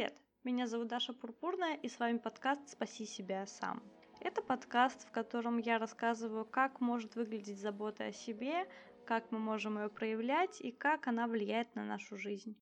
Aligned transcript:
Привет! 0.00 0.22
Меня 0.44 0.66
зовут 0.66 0.88
Даша 0.88 1.12
Пурпурная, 1.12 1.74
и 1.74 1.86
с 1.90 1.98
вами 1.98 2.16
подкаст 2.16 2.70
«Спаси 2.70 3.04
себя 3.04 3.44
сам». 3.44 3.82
Это 4.20 4.40
подкаст, 4.40 5.06
в 5.06 5.10
котором 5.10 5.58
я 5.58 5.78
рассказываю, 5.78 6.46
как 6.46 6.80
может 6.80 7.16
выглядеть 7.16 7.60
забота 7.60 8.06
о 8.06 8.12
себе, 8.12 8.66
как 9.04 9.30
мы 9.30 9.38
можем 9.38 9.78
ее 9.78 9.90
проявлять 9.90 10.58
и 10.62 10.72
как 10.72 11.06
она 11.06 11.26
влияет 11.26 11.74
на 11.74 11.84
нашу 11.84 12.16
жизнь. 12.16 12.56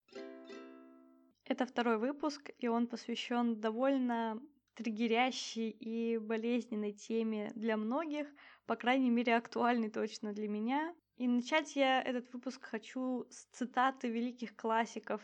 Это 1.44 1.64
второй 1.64 1.98
выпуск, 1.98 2.50
и 2.58 2.66
он 2.66 2.88
посвящен 2.88 3.60
довольно 3.60 4.42
триггерящей 4.74 5.70
и 5.70 6.18
болезненной 6.18 6.90
теме 6.90 7.52
для 7.54 7.76
многих, 7.76 8.26
по 8.66 8.74
крайней 8.74 9.10
мере, 9.10 9.36
актуальной 9.36 9.90
точно 9.90 10.32
для 10.32 10.48
меня. 10.48 10.92
И 11.18 11.28
начать 11.28 11.76
я 11.76 12.02
этот 12.02 12.32
выпуск 12.32 12.64
хочу 12.64 13.28
с 13.30 13.44
цитаты 13.52 14.08
великих 14.08 14.56
классиков 14.56 15.22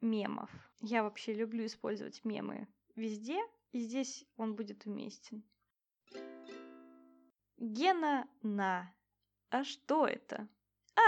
мемов. 0.00 0.50
Я 0.86 1.02
вообще 1.02 1.32
люблю 1.32 1.64
использовать 1.64 2.22
мемы 2.26 2.68
везде, 2.94 3.40
и 3.72 3.78
здесь 3.80 4.26
он 4.36 4.54
будет 4.54 4.84
уместен. 4.84 5.42
Гена 7.56 8.28
на. 8.42 8.94
А 9.48 9.64
что 9.64 10.06
это? 10.06 10.46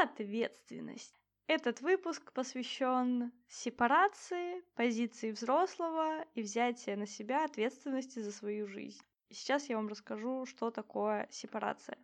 Ответственность. 0.03 1.21
Этот 1.47 1.83
выпуск 1.83 2.33
посвящен 2.33 3.33
сепарации, 3.49 4.63
позиции 4.77 5.31
взрослого 5.31 6.23
и 6.35 6.41
взятия 6.41 6.97
на 6.97 7.07
себя 7.07 7.45
ответственности 7.45 8.21
за 8.21 8.33
свою 8.33 8.67
жизнь. 8.69 9.03
Сейчас 9.29 9.69
я 9.69 9.77
вам 9.77 9.89
расскажу, 9.89 10.47
что 10.47 10.71
такое 10.71 11.29
сепарация. 11.31 11.99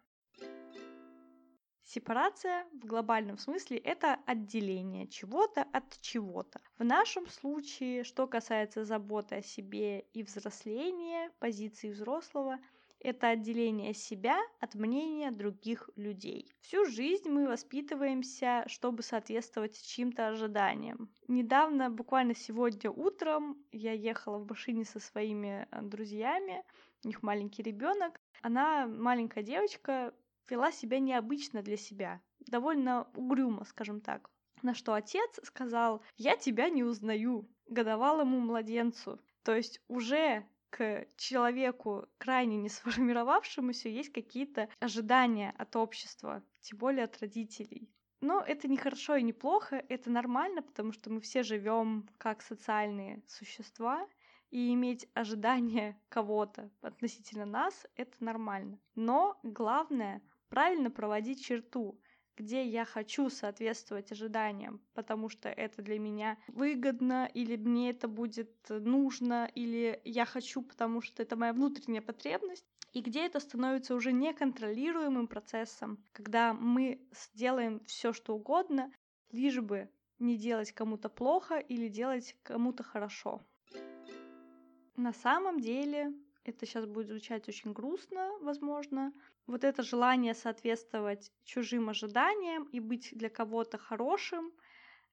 Сепарация 1.95 2.65
в 2.73 2.87
глобальном 2.87 3.37
смысле 3.37 3.77
это 3.77 4.19
отделение 4.25 5.07
чего-то 5.07 5.67
от 5.75 6.01
чего-то. 6.01 6.59
В 6.79 6.85
нашем 6.85 7.29
случае, 7.29 8.03
что 8.03 8.27
касается 8.27 8.87
заботы 8.87 9.35
о 9.35 9.43
себе 9.43 10.01
и 10.15 10.23
взросления, 10.23 11.31
позиции 11.39 11.91
взрослого, 11.91 12.59
это 12.99 13.29
отделение 13.29 13.93
себя 13.93 14.39
от 14.59 14.75
мнения 14.75 15.31
других 15.33 15.91
людей. 15.97 16.51
Всю 16.61 16.87
жизнь 16.87 17.29
мы 17.29 17.47
воспитываемся, 17.47 18.65
чтобы 18.69 19.03
соответствовать 19.03 19.79
чьим-то 19.83 20.29
ожиданиям. 20.29 21.11
Недавно, 21.29 21.91
буквально 21.91 22.35
сегодня 22.35 22.91
утром, 22.91 23.63
я 23.71 23.93
ехала 23.93 24.39
в 24.39 24.49
машине 24.49 24.87
со 24.87 24.99
своими 24.99 25.69
э, 25.71 25.83
друзьями, 25.83 26.65
у 27.05 27.09
них 27.09 27.23
маленький 27.23 27.63
ребенок. 27.63 28.19
Она, 28.41 28.87
маленькая 28.87 29.43
девочка, 29.43 30.15
вела 30.49 30.73
себя 30.73 30.99
необычно 30.99 31.63
для 31.63 31.77
себя, 31.77 32.21
довольно 32.41 33.09
угрюмо, 33.15 33.65
скажем 33.65 34.01
так. 34.01 34.31
На 34.63 34.75
что 34.75 34.95
отец 34.95 35.41
сказал, 35.43 36.03
я 36.17 36.37
тебя 36.37 36.69
не 36.69 36.85
узнаю, 36.85 37.49
годовалому 37.67 38.39
младенцу. 38.41 39.21
То 39.43 39.55
есть 39.57 39.81
уже 39.89 40.47
к 40.71 41.07
человеку, 41.17 42.07
крайне 42.19 42.57
не 42.57 42.69
сформировавшемуся, 42.69 43.89
есть 43.89 44.13
какие-то 44.13 44.69
ожидания 44.81 45.55
от 45.59 45.77
общества, 45.77 46.43
тем 46.61 46.79
более 46.79 47.05
от 47.05 47.21
родителей. 47.21 47.91
Но 48.21 48.41
это 48.41 48.69
не 48.69 48.77
хорошо 48.77 49.17
и 49.17 49.23
не 49.23 49.33
плохо, 49.33 49.85
это 49.89 50.09
нормально, 50.09 50.63
потому 50.63 50.93
что 50.93 51.11
мы 51.11 51.21
все 51.21 51.43
живем 51.43 52.09
как 52.19 52.41
социальные 52.41 53.23
существа, 53.27 54.09
и 54.51 54.73
иметь 54.75 55.09
ожидания 55.15 55.99
кого-то 56.09 56.71
относительно 56.83 57.47
нас— 57.47 57.87
это 57.97 58.23
нормально. 58.23 58.79
Но 58.95 59.41
главное— 59.43 60.23
правильно 60.53 60.91
проводить 60.91 61.43
черту, 61.43 61.99
где 62.37 62.63
я 62.63 62.85
хочу 62.85 63.31
соответствовать 63.31 64.13
ожиданиям, 64.13 64.83
потому 64.93 65.31
что 65.31 65.49
это 65.49 65.81
для 65.81 65.99
меня 65.99 66.37
выгодно, 66.47 67.27
или 67.33 67.57
мне 67.57 67.89
это 67.89 68.07
будет 68.07 68.53
нужно, 68.69 69.51
или 69.55 69.99
я 70.05 70.27
хочу, 70.27 70.61
потому 70.61 71.01
что 71.01 71.23
это 71.23 71.37
моя 71.37 71.55
внутренняя 71.55 72.03
потребность, 72.03 72.67
и 72.93 73.01
где 73.01 73.25
это 73.25 73.41
становится 73.41 73.95
уже 73.95 74.13
неконтролируемым 74.13 75.27
процессом, 75.27 76.05
когда 76.13 76.53
мы 76.53 77.01
сделаем 77.35 77.81
все, 77.87 78.13
что 78.13 78.35
угодно, 78.35 78.93
лишь 79.31 79.59
бы 79.59 79.89
не 80.19 80.37
делать 80.37 80.73
кому-то 80.73 81.09
плохо 81.09 81.57
или 81.57 81.89
делать 81.89 82.37
кому-то 82.43 82.83
хорошо. 82.83 83.41
На 84.97 85.15
самом 85.15 85.61
деле, 85.61 86.13
это 86.45 86.67
сейчас 86.67 86.87
будет 86.87 87.09
звучать 87.09 87.49
очень 87.49 87.73
грустно, 87.73 88.31
возможно, 88.41 89.13
вот 89.47 89.65
это 89.65 89.83
желание 89.83 90.35
соответствовать 90.35 91.33
чужим 91.45 91.89
ожиданиям 91.89 92.65
и 92.65 92.81
быть 92.81 93.11
для 93.13 93.29
кого-то 93.29 93.79
хорошим, 93.79 94.53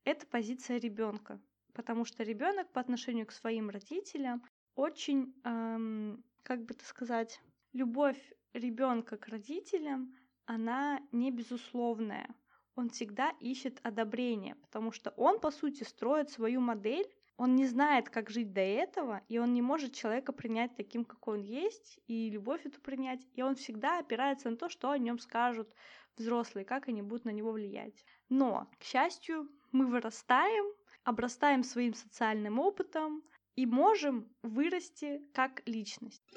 это 0.05 0.25
позиция 0.25 0.77
ребенка, 0.77 1.39
потому 1.73 2.05
что 2.05 2.23
ребенок 2.23 2.71
по 2.71 2.81
отношению 2.81 3.25
к 3.27 3.31
своим 3.31 3.69
родителям 3.69 4.43
очень, 4.75 5.33
эм, 5.43 6.23
как 6.43 6.65
бы 6.65 6.73
это 6.73 6.85
сказать, 6.85 7.41
любовь 7.73 8.33
ребенка 8.53 9.17
к 9.17 9.27
родителям, 9.27 10.15
она 10.45 11.01
не 11.11 11.31
безусловная. 11.31 12.33
Он 12.75 12.89
всегда 12.89 13.31
ищет 13.39 13.79
одобрение, 13.83 14.55
потому 14.55 14.91
что 14.91 15.11
он, 15.11 15.39
по 15.39 15.51
сути, 15.51 15.83
строит 15.83 16.29
свою 16.29 16.61
модель 16.61 17.13
он 17.39 17.55
не 17.55 17.65
знает, 17.65 18.09
как 18.09 18.29
жить 18.29 18.51
до 18.51 18.59
этого, 18.59 19.21
и 19.29 19.37
он 19.37 19.53
не 19.53 19.61
может 19.61 19.93
человека 19.93 20.33
принять 20.33 20.75
таким, 20.75 21.05
какой 21.05 21.37
он 21.37 21.43
есть, 21.45 21.97
и 22.05 22.29
любовь 22.29 22.65
эту 22.65 22.81
принять, 22.81 23.25
и 23.33 23.41
он 23.41 23.55
всегда 23.55 23.99
опирается 23.99 24.49
на 24.49 24.57
то, 24.57 24.67
что 24.67 24.91
о 24.91 24.97
нем 24.97 25.19
скажут 25.19 25.73
взрослые, 26.17 26.65
как 26.65 26.89
они 26.89 27.01
будут 27.01 27.23
на 27.23 27.29
него 27.29 27.53
влиять. 27.53 28.03
Но, 28.27 28.69
к 28.77 28.83
счастью, 28.83 29.49
мы 29.71 29.87
вырастаем, 29.87 30.65
обрастаем 31.05 31.63
своим 31.63 31.93
социальным 31.93 32.59
опытом 32.59 33.23
и 33.55 33.65
можем 33.65 34.27
вырасти 34.43 35.21
как 35.33 35.65
личность. 35.65 36.35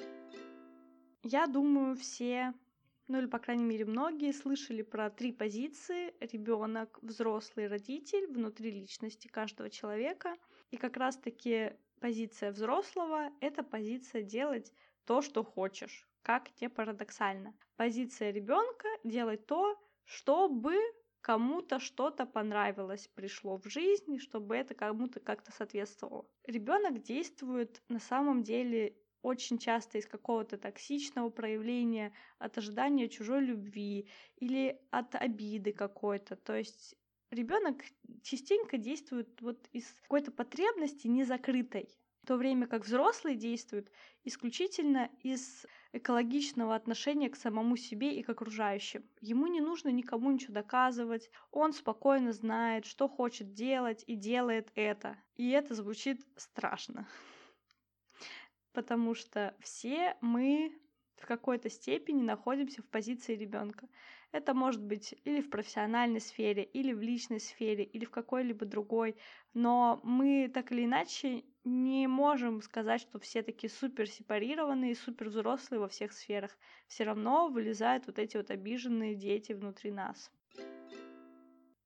Я 1.21 1.47
думаю, 1.47 1.97
все, 1.97 2.53
ну 3.09 3.17
или 3.19 3.25
по 3.25 3.39
крайней 3.39 3.65
мере 3.65 3.83
многие, 3.83 4.31
слышали 4.31 4.83
про 4.83 5.09
три 5.09 5.33
позиции: 5.33 6.13
ребенок, 6.21 6.97
взрослый, 7.01 7.67
родитель 7.67 8.27
внутри 8.27 8.71
личности 8.71 9.27
каждого 9.27 9.69
человека— 9.69 10.37
и 10.73 10.77
как 10.77 10.97
раз-таки 10.97 11.73
позиция 12.01 12.51
взрослого— 12.51 13.31
это 13.41 13.61
позиция 13.61 14.23
делать 14.23 14.73
то, 15.05 15.21
что 15.21 15.43
хочешь, 15.43 16.09
как 16.23 16.49
не 16.59 16.67
парадоксально. 16.67 17.53
Позиция 17.75 18.31
ребенка— 18.31 18.87
делать 19.03 19.45
то, 19.45 19.79
чтобы 20.03 20.75
кому-то 21.21 21.79
что-то 21.79 22.25
понравилось, 22.25 23.07
пришло 23.07 23.57
в 23.57 23.69
жизнь, 23.69 24.17
чтобы 24.17 24.55
это 24.55 24.73
кому-то 24.73 25.19
как-то 25.19 25.51
соответствовало. 25.51 26.27
Ребенок 26.47 27.03
действует 27.03 27.83
на 27.87 27.99
самом 27.99 28.41
деле 28.41 28.97
очень 29.21 29.59
часто 29.59 29.99
из 29.99 30.07
какого-то 30.07 30.57
токсичного 30.57 31.29
проявления, 31.29 32.13
от 32.39 32.57
ожидания 32.57 33.07
чужой 33.09 33.41
любви 33.41 34.09
или 34.37 34.81
от 34.89 35.13
обиды 35.13 35.71
какой-то. 35.71 36.35
То 36.35 36.57
есть 36.57 36.95
ребенок 37.33 37.83
частенько 38.21 38.77
действует 38.77 39.41
вот 39.41 39.67
из 39.73 39.93
какой-то 40.03 40.31
потребности 40.31 41.07
незакрытой, 41.07 41.89
в 42.23 42.27
то 42.27 42.37
время 42.37 42.67
как 42.67 42.85
взрослый 42.85 43.35
действует 43.35 43.91
исключительно 44.23 45.09
из 45.21 45.65
экологичного 45.91 46.73
отношения 46.73 47.29
к 47.29 47.35
самому 47.35 47.75
себе 47.75 48.15
и 48.15 48.23
к 48.23 48.29
окружающим. 48.29 49.03
Ему 49.19 49.47
не 49.47 49.59
нужно 49.59 49.89
никому 49.89 50.31
ничего 50.31 50.53
доказывать, 50.53 51.29
он 51.51 51.73
спокойно 51.73 52.31
знает, 52.31 52.85
что 52.85 53.09
хочет 53.09 53.53
делать 53.53 54.03
и 54.07 54.15
делает 54.15 54.71
это. 54.75 55.17
И 55.35 55.49
это 55.49 55.75
звучит 55.75 56.25
страшно. 56.37 57.07
Потому 58.73 59.15
что 59.15 59.53
все 59.59 60.15
мы 60.21 60.73
в 61.23 61.25
какой-то 61.25 61.69
степени 61.69 62.21
находимся 62.21 62.81
в 62.81 62.85
позиции 62.85 63.35
ребенка. 63.35 63.87
Это 64.33 64.53
может 64.53 64.81
быть 64.81 65.15
или 65.23 65.39
в 65.39 65.49
профессиональной 65.49 66.19
сфере, 66.19 66.63
или 66.63 66.91
в 66.91 67.01
личной 67.01 67.39
сфере, 67.39 67.85
или 67.85 68.03
в 68.03 68.11
какой-либо 68.11 68.65
другой. 68.65 69.15
Но 69.53 70.01
мы 70.03 70.51
так 70.53 70.73
или 70.73 70.83
иначе 70.83 71.45
не 71.63 72.07
можем 72.07 72.61
сказать, 72.61 72.99
что 72.99 73.19
все 73.19 73.41
такие 73.41 73.69
супер 73.69 74.09
сепарированные, 74.09 74.95
супер 74.95 75.29
взрослые 75.29 75.79
во 75.79 75.87
всех 75.87 76.11
сферах. 76.11 76.51
Все 76.87 77.05
равно 77.05 77.47
вылезают 77.47 78.05
вот 78.05 78.19
эти 78.19 78.35
вот 78.35 78.51
обиженные 78.51 79.15
дети 79.15 79.53
внутри 79.53 79.91
нас. 79.91 80.29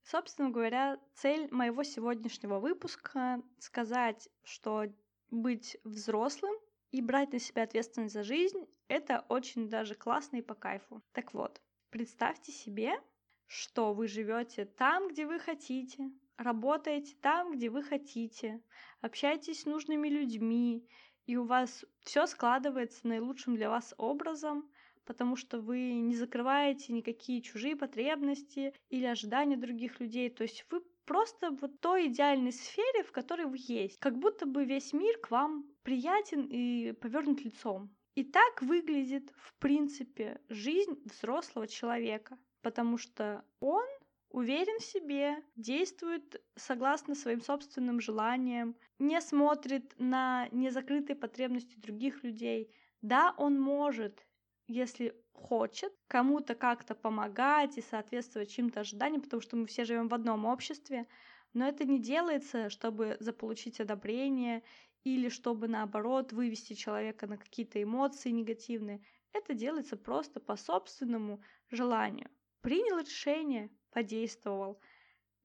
Собственно 0.03 0.49
говоря, 0.49 0.97
цель 1.13 1.47
моего 1.51 1.83
сегодняшнего 1.83 2.59
выпуска— 2.59 3.43
сказать, 3.59 4.29
что 4.43 4.85
быть 5.29 5.77
взрослым 5.83 6.55
и 6.91 7.01
брать 7.01 7.33
на 7.33 7.39
себя 7.39 7.63
ответственность 7.63 8.13
за 8.13 8.23
жизнь— 8.23 8.65
это 8.87 9.25
очень 9.29 9.69
даже 9.69 9.95
классно 9.95 10.37
и 10.37 10.41
по 10.41 10.55
кайфу. 10.55 11.01
Так 11.13 11.33
вот, 11.33 11.61
Представьте 11.89 12.51
себе, 12.51 13.01
что 13.45 13.93
вы 13.93 14.09
живете 14.09 14.65
там, 14.65 15.07
где 15.07 15.25
вы 15.25 15.39
хотите, 15.39 16.11
работаете 16.37 17.15
там, 17.21 17.53
где 17.53 17.69
вы 17.69 17.81
хотите, 17.81 18.61
общаетесь 18.99 19.61
с 19.61 19.65
нужными 19.65 20.09
людьми, 20.09 20.85
и 21.25 21.37
у 21.37 21.45
вас 21.45 21.85
все 22.01 22.27
складывается 22.27 23.07
наилучшим 23.07 23.55
для 23.55 23.69
вас 23.69 23.93
образом, 23.97 24.69
потому 25.05 25.37
что 25.37 25.61
вы 25.61 25.93
не 25.93 26.13
закрываете 26.13 26.91
никакие 26.91 27.41
чужие 27.41 27.77
потребности 27.77 28.73
или 28.89 29.05
ожидания 29.05 29.55
других 29.55 30.01
людей. 30.01 30.29
То 30.29 30.43
есть 30.43 30.65
вы 30.69 30.83
просто 31.07 31.49
вот 31.51 31.79
той 31.79 32.07
идеальной 32.07 32.51
сфере, 32.51 33.03
в 33.03 33.11
которой 33.11 33.47
вы 33.47 33.57
есть. 33.57 33.97
Как 33.99 34.19
будто 34.19 34.45
бы 34.45 34.65
весь 34.65 34.93
мир 34.93 35.17
к 35.17 35.31
вам 35.31 35.65
приятен 35.81 36.45
и 36.51 36.91
повернут 36.91 37.43
лицом. 37.43 37.95
И 38.13 38.23
так 38.23 38.61
выглядит, 38.61 39.31
в 39.37 39.55
принципе, 39.57 40.41
жизнь 40.49 41.01
взрослого 41.05 41.67
человека, 41.67 42.37
потому 42.61 42.97
что 42.97 43.45
он 43.59 43.85
уверен 44.29 44.79
в 44.79 44.83
себе, 44.83 45.43
действует 45.55 46.43
согласно 46.55 47.15
своим 47.15 47.41
собственным 47.41 48.01
желаниям, 48.01 48.75
не 48.99 49.21
смотрит 49.21 49.95
на 49.97 50.49
незакрытые 50.51 51.15
потребности 51.15 51.79
других 51.79 52.23
людей. 52.23 52.73
Да, 53.01 53.33
он 53.37 53.59
может, 53.59 54.26
если 54.67 55.15
хочет, 55.33 55.93
кому-то 56.07 56.55
как-то 56.55 56.95
помогать 56.95 57.77
и 57.77 57.81
соответствовать 57.81 58.51
чьим-то 58.51 58.81
ожиданиям, 58.81 59.21
потому 59.21 59.41
что 59.41 59.55
мы 59.55 59.65
все 59.65 59.85
живем 59.85 60.09
в 60.09 60.13
одном 60.13 60.45
обществе, 60.45 61.07
но 61.53 61.67
это 61.67 61.85
не 61.85 61.99
делается, 61.99 62.69
чтобы 62.69 63.17
заполучить 63.19 63.79
одобрение 63.79 64.63
или 65.03 65.29
чтобы, 65.29 65.67
наоборот, 65.67 66.33
вывести 66.33 66.73
человека 66.73 67.27
на 67.27 67.37
какие-то 67.37 67.81
эмоции 67.81 68.29
негативные. 68.29 69.01
Это 69.31 69.53
делается 69.53 69.95
просто 69.95 70.39
по 70.39 70.55
собственному 70.55 71.41
желанию. 71.69 72.29
Принял 72.61 72.99
решение, 72.99 73.69
подействовал. 73.91 74.81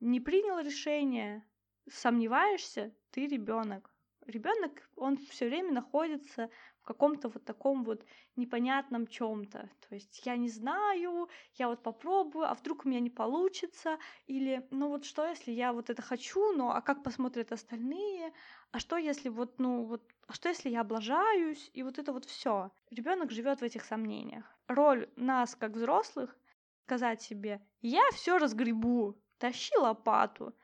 Не 0.00 0.20
принял 0.20 0.58
решение, 0.58 1.46
сомневаешься, 1.88 2.92
ты 3.10 3.26
ребенок. 3.26 3.91
Ребенок, 4.26 4.88
он 4.96 5.16
все 5.16 5.48
время 5.48 5.72
находится 5.72 6.48
в 6.80 6.84
каком-то 6.84 7.28
вот 7.28 7.44
таком 7.44 7.84
вот 7.84 8.04
непонятном 8.36 9.06
чем-то. 9.06 9.68
То 9.88 9.94
есть 9.94 10.24
я 10.24 10.36
не 10.36 10.48
знаю, 10.48 11.28
я 11.54 11.68
вот 11.68 11.82
попробую, 11.82 12.50
а 12.50 12.54
вдруг 12.54 12.84
у 12.84 12.88
меня 12.88 13.00
не 13.00 13.10
получится, 13.10 13.98
или 14.26 14.66
ну 14.70 14.88
вот 14.88 15.04
что, 15.04 15.26
если 15.26 15.52
я 15.52 15.72
вот 15.72 15.90
это 15.90 16.02
хочу, 16.02 16.52
но 16.52 16.70
а 16.70 16.80
как 16.82 17.02
посмотрят 17.02 17.52
остальные, 17.52 18.32
а 18.70 18.78
что 18.78 18.96
если 18.96 19.28
вот, 19.28 19.58
ну 19.58 19.84
вот, 19.84 20.02
а 20.26 20.32
что 20.32 20.48
если 20.48 20.70
я 20.70 20.80
облажаюсь, 20.80 21.70
и 21.72 21.82
вот 21.82 21.98
это 21.98 22.12
вот 22.12 22.24
все. 22.24 22.70
Ребенок 22.90 23.30
живет 23.30 23.60
в 23.60 23.64
этих 23.64 23.84
сомнениях. 23.84 24.44
Роль 24.68 25.08
нас, 25.16 25.54
как 25.54 25.72
взрослых, 25.72 26.36
сказать 26.84 27.22
себе, 27.22 27.60
я 27.80 28.02
все 28.12 28.38
разгребу, 28.38 29.20
тащи 29.38 29.76
лопату, 29.76 30.54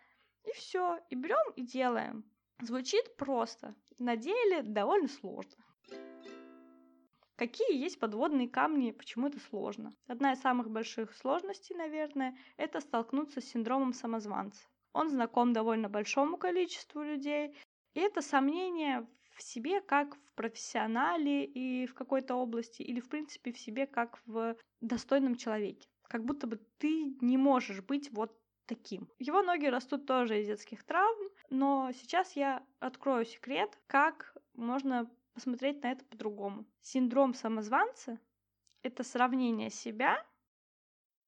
и 0.45 0.53
все, 0.53 0.99
и 1.11 1.15
берем 1.15 1.53
и 1.57 1.63
делаем. 1.63 2.25
Звучит 2.61 3.17
просто, 3.17 3.75
на 3.99 4.17
деле 4.17 4.63
довольно 4.63 5.09
сложно. 5.09 5.65
Какие 7.37 7.81
есть 7.81 8.01
подводные 8.01 8.49
камни, 8.49 8.91
почему 8.91 9.29
это 9.29 9.39
сложно? 9.39 9.95
Одна 10.09 10.33
из 10.33 10.41
самых 10.41 10.69
больших 10.69 11.15
сложностей, 11.15 11.77
наверное, 11.77 12.37
это 12.57 12.81
столкнуться 12.81 13.41
с 13.41 13.45
синдромом 13.45 13.93
самозванца. 13.93 14.67
Он 14.93 15.09
знаком 15.09 15.53
довольно 15.53 15.89
большому 15.89 16.37
количеству 16.37 17.01
людей, 17.01 17.55
и 17.95 18.01
это 18.01 18.23
сомнение 18.23 19.07
в 19.37 19.43
себе 19.43 19.81
как 19.81 20.17
в 20.17 20.33
профессионале 20.35 21.45
и 21.45 21.87
в 21.87 21.95
какой-то 21.95 22.35
области, 22.35 22.83
или 22.83 22.99
в 22.99 23.09
принципе 23.09 23.53
в 23.53 23.59
себе 23.59 23.87
как 23.87 24.21
в 24.27 24.57
достойном 24.81 25.37
человеке. 25.37 25.89
Как 26.09 26.25
будто 26.25 26.49
бы 26.49 26.57
ты 26.79 27.17
не 27.21 27.37
можешь 27.37 27.83
быть 27.83 28.11
вот 28.11 28.37
таким. 28.67 29.09
Его 29.21 29.43
ноги 29.43 29.67
растут 29.67 30.07
тоже 30.07 30.41
из 30.41 30.47
детских 30.47 30.83
травм, 30.83 31.31
но 31.51 31.91
сейчас 31.93 32.37
я 32.37 32.63
открою 32.81 33.25
секрет, 33.25 33.79
как 33.87 34.37
можно 34.55 35.11
посмотреть 35.33 35.83
на 35.83 35.93
это 35.93 36.05
по-другому. 36.05 36.65
Синдром 36.83 37.35
самозванца— 37.35 38.19
это 38.83 39.05
сравнение 39.05 39.71
себя 39.71 40.25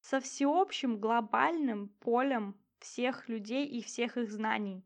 со 0.00 0.20
всеобщим 0.20 0.98
глобальным 0.98 1.88
полем 2.00 2.56
всех 2.78 3.28
людей 3.28 3.66
и 3.66 3.82
всех 3.82 4.16
их 4.16 4.30
знаний. 4.30 4.84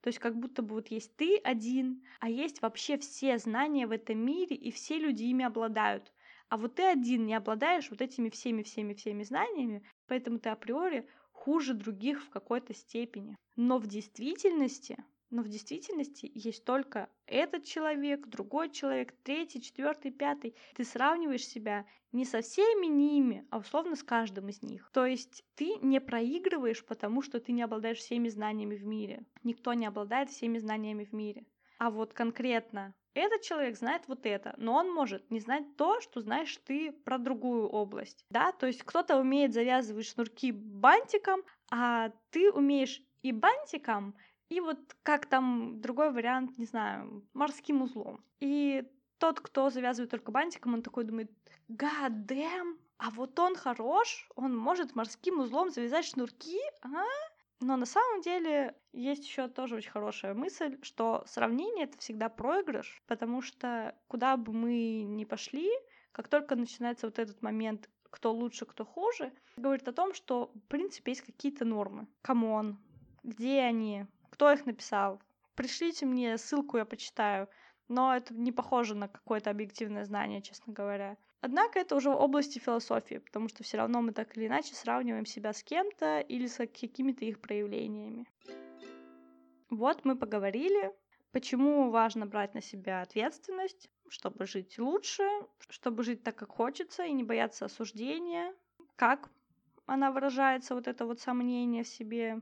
То 0.00 0.08
есть 0.08 0.18
как 0.18 0.36
будто 0.36 0.62
бы 0.62 0.74
вот 0.74 0.88
есть 0.88 1.16
ты 1.16 1.38
один, 1.38 2.04
а 2.20 2.28
есть 2.28 2.60
вообще 2.60 2.98
все 2.98 3.38
знания 3.38 3.86
в 3.86 3.90
этом 3.90 4.18
мире, 4.18 4.54
и 4.56 4.70
все 4.70 4.98
люди 4.98 5.22
ими 5.24 5.44
обладают. 5.44 6.12
А 6.48 6.56
вот 6.56 6.74
ты 6.74 6.82
один 6.82 7.24
не 7.24 7.34
обладаешь 7.34 7.90
вот 7.90 8.02
этими 8.02 8.28
всеми-всеми-всеми 8.28 9.22
знаниями, 9.22 9.82
поэтому 10.06 10.38
ты 10.38 10.50
априори 10.50 11.08
хуже 11.34 11.74
других 11.74 12.22
в 12.24 12.30
какой-то 12.30 12.72
степени. 12.72 13.36
Но 13.56 13.78
в 13.78 13.86
действительности 13.86 15.04
но 15.34 15.42
в 15.42 15.48
действительности 15.48 16.30
есть 16.32 16.64
только 16.64 17.10
этот 17.26 17.64
человек, 17.64 18.28
другой 18.28 18.70
человек, 18.70 19.12
третий, 19.24 19.60
четвертый, 19.60 20.12
пятый. 20.12 20.54
Ты 20.76 20.84
сравниваешь 20.84 21.44
себя 21.44 21.86
не 22.12 22.24
со 22.24 22.40
всеми 22.40 22.86
ними, 22.86 23.44
а 23.50 23.58
условно 23.58 23.96
с 23.96 24.04
каждым 24.04 24.48
из 24.48 24.62
них. 24.62 24.88
То 24.92 25.04
есть 25.06 25.44
ты 25.56 25.74
не 25.82 26.00
проигрываешь, 26.00 26.84
потому 26.84 27.20
что 27.20 27.40
ты 27.40 27.50
не 27.50 27.62
обладаешь 27.62 27.98
всеми 27.98 28.28
знаниями 28.28 28.76
в 28.76 28.84
мире. 28.84 29.24
Никто 29.42 29.72
не 29.72 29.86
обладает 29.86 30.30
всеми 30.30 30.58
знаниями 30.58 31.02
в 31.04 31.12
мире. 31.12 31.44
А 31.78 31.90
вот 31.90 32.12
конкретно 32.12 32.94
этот 33.14 33.42
человек 33.42 33.76
знает 33.76 34.02
вот 34.08 34.26
это, 34.26 34.54
но 34.58 34.74
он 34.74 34.92
может 34.92 35.30
не 35.30 35.40
знать 35.40 35.76
то, 35.76 36.00
что 36.00 36.20
знаешь 36.20 36.56
ты 36.64 36.92
про 36.92 37.18
другую 37.18 37.68
область. 37.68 38.24
Да, 38.30 38.52
то 38.52 38.66
есть 38.66 38.82
кто-то 38.82 39.18
умеет 39.18 39.54
завязывать 39.54 40.06
шнурки 40.06 40.52
бантиком, 40.52 41.42
а 41.70 42.10
ты 42.30 42.50
умеешь 42.50 43.00
и 43.22 43.32
бантиком, 43.32 44.14
и 44.48 44.60
вот 44.60 44.78
как 45.02 45.26
там 45.26 45.80
другой 45.80 46.12
вариант, 46.12 46.58
не 46.58 46.66
знаю, 46.66 47.26
морским 47.32 47.82
узлом. 47.82 48.24
И 48.40 48.84
тот, 49.18 49.40
кто 49.40 49.70
завязывает 49.70 50.10
только 50.10 50.32
бантиком, 50.32 50.74
он 50.74 50.82
такой 50.82 51.04
думает, 51.04 51.30
damn, 51.68 52.78
а 52.98 53.10
вот 53.10 53.38
он 53.38 53.56
хорош, 53.56 54.28
он 54.34 54.56
может 54.56 54.94
морским 54.94 55.40
узлом 55.40 55.70
завязать 55.70 56.04
шнурки, 56.04 56.60
а? 56.82 57.04
Но 57.60 57.76
на 57.76 57.86
самом 57.86 58.20
деле 58.20 58.74
есть 58.92 59.24
еще 59.24 59.48
тоже 59.48 59.76
очень 59.76 59.90
хорошая 59.90 60.34
мысль, 60.34 60.78
что 60.82 61.24
сравнение 61.26 61.84
это 61.84 61.98
всегда 61.98 62.28
проигрыш, 62.28 63.02
потому 63.06 63.42
что 63.42 63.94
куда 64.08 64.36
бы 64.36 64.52
мы 64.52 65.04
ни 65.04 65.24
пошли, 65.24 65.70
как 66.12 66.28
только 66.28 66.56
начинается 66.56 67.06
вот 67.06 67.18
этот 67.18 67.42
момент, 67.42 67.88
кто 68.10 68.32
лучше, 68.32 68.66
кто 68.66 68.84
хуже, 68.84 69.32
говорит 69.56 69.88
о 69.88 69.92
том, 69.92 70.14
что 70.14 70.52
в 70.54 70.68
принципе 70.68 71.12
есть 71.12 71.22
какие-то 71.22 71.64
нормы. 71.64 72.06
Come 72.22 72.54
on, 72.54 72.78
где 73.22 73.60
они? 73.60 74.06
Кто 74.30 74.52
их 74.52 74.66
написал? 74.66 75.20
Пришлите 75.54 76.06
мне 76.06 76.36
ссылку, 76.38 76.76
я 76.76 76.84
почитаю. 76.84 77.48
Но 77.88 78.14
это 78.14 78.34
не 78.34 78.52
похоже 78.52 78.94
на 78.94 79.08
какое-то 79.08 79.50
объективное 79.50 80.04
знание, 80.04 80.42
честно 80.42 80.72
говоря. 80.72 81.16
Однако 81.44 81.78
это 81.78 81.94
уже 81.94 82.08
в 82.08 82.16
области 82.16 82.58
философии, 82.58 83.18
потому 83.18 83.48
что 83.48 83.62
все 83.62 83.76
равно 83.76 84.00
мы 84.00 84.12
так 84.12 84.34
или 84.34 84.46
иначе 84.46 84.74
сравниваем 84.74 85.26
себя 85.26 85.52
с 85.52 85.62
кем-то 85.62 86.20
или 86.20 86.46
с 86.46 86.56
какими-то 86.56 87.26
их 87.26 87.38
проявлениями. 87.38 88.26
Вот 89.68 90.06
мы 90.06 90.16
поговорили, 90.16 90.90
почему 91.32 91.90
важно 91.90 92.24
брать 92.24 92.54
на 92.54 92.62
себя 92.62 93.02
ответственность, 93.02 93.90
чтобы 94.08 94.46
жить 94.46 94.78
лучше, 94.78 95.28
чтобы 95.68 96.02
жить 96.02 96.22
так, 96.22 96.34
как 96.34 96.48
хочется, 96.48 97.04
и 97.04 97.12
не 97.12 97.24
бояться 97.24 97.66
осуждения, 97.66 98.54
как 98.96 99.28
она 99.84 100.12
выражается, 100.12 100.74
вот 100.74 100.88
это 100.88 101.04
вот 101.04 101.20
сомнение 101.20 101.84
в 101.84 101.88
себе, 101.88 102.40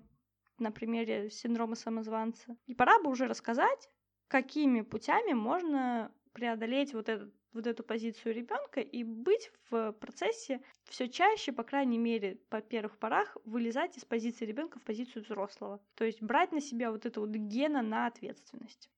на 0.60 0.70
примере 0.70 1.28
синдрома 1.28 1.74
самозванца. 1.74 2.56
И 2.66 2.74
пора 2.76 3.00
бы 3.00 3.10
уже 3.10 3.26
рассказать, 3.26 3.90
какими 4.28 4.82
путями 4.82 5.32
можно 5.32 6.12
преодолеть 6.32 6.94
вот, 6.94 7.08
этот, 7.08 7.32
вот 7.52 7.66
эту 7.66 7.82
позицию 7.82 8.34
ребенка 8.34 8.80
и 8.80 9.04
быть 9.04 9.50
в 9.70 9.92
процессе 9.92 10.60
все 10.84 11.08
чаще, 11.08 11.52
по 11.52 11.62
крайней 11.62 11.98
мере, 11.98 12.38
по 12.48 12.60
первых 12.60 12.96
порах, 12.98 13.36
вылезать 13.44 13.96
из 13.96 14.04
позиции 14.04 14.44
ребенка 14.44 14.78
в 14.78 14.82
позицию 14.82 15.24
взрослого. 15.24 15.80
То 15.94 16.04
есть 16.04 16.22
брать 16.22 16.52
на 16.52 16.60
себя 16.60 16.90
вот 16.90 17.06
это 17.06 17.20
вот 17.20 17.30
гена 17.30 17.82
на 17.82 18.06
ответственность. 18.06 18.90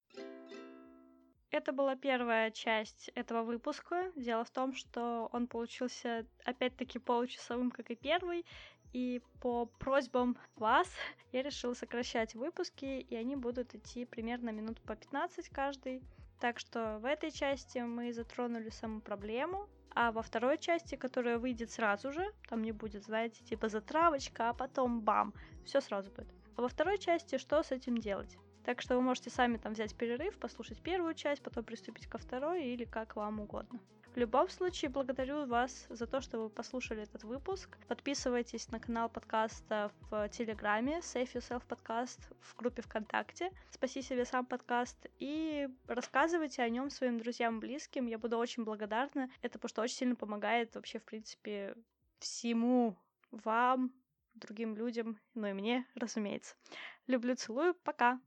Это 1.50 1.72
была 1.72 1.94
первая 1.94 2.50
часть 2.50 3.10
этого 3.14 3.44
выпуска. 3.44 4.10
Дело 4.16 4.44
в 4.44 4.50
том, 4.50 4.74
что 4.74 5.28
он 5.32 5.46
получился 5.46 6.26
опять-таки 6.44 6.98
получасовым, 6.98 7.70
как 7.70 7.92
и 7.92 7.94
первый, 7.94 8.44
и 8.92 9.20
по 9.40 9.66
просьбам 9.66 10.36
вас 10.56 10.88
я 11.32 11.42
решила 11.42 11.74
сокращать 11.74 12.34
выпуски, 12.34 12.84
и 12.84 13.14
они 13.16 13.36
будут 13.36 13.74
идти 13.74 14.04
примерно 14.04 14.50
минут 14.50 14.80
по 14.82 14.96
15 14.96 15.48
каждый. 15.50 16.02
Так 16.40 16.58
что 16.58 16.98
в 17.00 17.04
этой 17.04 17.30
части 17.30 17.78
мы 17.78 18.12
затронули 18.12 18.68
саму 18.68 19.00
проблему, 19.00 19.68
а 19.94 20.10
во 20.10 20.22
второй 20.22 20.58
части, 20.58 20.96
которая 20.96 21.38
выйдет 21.38 21.70
сразу 21.70 22.12
же, 22.12 22.32
там 22.48 22.62
не 22.62 22.72
будет, 22.72 23.04
знаете, 23.04 23.44
типа 23.44 23.68
затравочка, 23.68 24.50
а 24.50 24.54
потом 24.54 25.00
бам, 25.00 25.32
все 25.64 25.80
сразу 25.80 26.10
будет. 26.10 26.28
А 26.56 26.62
во 26.62 26.68
второй 26.68 26.98
части 26.98 27.38
что 27.38 27.62
с 27.62 27.70
этим 27.70 27.98
делать? 27.98 28.36
Так 28.64 28.80
что 28.80 28.96
вы 28.96 29.02
можете 29.02 29.30
сами 29.30 29.56
там 29.56 29.74
взять 29.74 29.94
перерыв, 29.96 30.38
послушать 30.38 30.82
первую 30.82 31.14
часть, 31.14 31.42
потом 31.42 31.64
приступить 31.64 32.06
ко 32.06 32.18
второй 32.18 32.64
или 32.64 32.84
как 32.84 33.14
вам 33.16 33.40
угодно. 33.40 33.78
В 34.14 34.16
любом 34.16 34.48
случае, 34.48 34.92
благодарю 34.92 35.44
вас 35.44 35.86
за 35.90 36.06
то, 36.06 36.20
что 36.20 36.38
вы 36.38 36.48
послушали 36.48 37.02
этот 37.02 37.24
выпуск. 37.24 37.76
Подписывайтесь 37.88 38.70
на 38.70 38.78
канал 38.78 39.08
подкаста 39.08 39.90
в 40.08 40.28
Телеграме, 40.28 40.98
Save 40.98 41.32
Yourself 41.32 41.64
подкаст 41.66 42.20
в 42.40 42.56
группе 42.56 42.80
ВКонтакте, 42.82 43.50
Спаси 43.72 44.02
себе 44.02 44.24
сам 44.24 44.46
подкаст 44.46 45.08
и 45.18 45.68
рассказывайте 45.88 46.62
о 46.62 46.68
нем 46.68 46.90
своим 46.90 47.18
друзьям, 47.18 47.58
близким. 47.58 48.06
Я 48.06 48.18
буду 48.18 48.38
очень 48.38 48.62
благодарна. 48.62 49.28
Это 49.42 49.58
потому 49.58 49.68
что 49.68 49.82
очень 49.82 49.96
сильно 49.96 50.14
помогает 50.14 50.76
вообще, 50.76 51.00
в 51.00 51.04
принципе, 51.04 51.74
всему 52.20 52.96
вам, 53.32 53.92
другим 54.34 54.76
людям, 54.76 55.18
ну 55.34 55.48
и 55.48 55.52
мне, 55.52 55.88
разумеется. 55.96 56.54
Люблю, 57.08 57.34
целую, 57.34 57.74
пока! 57.82 58.20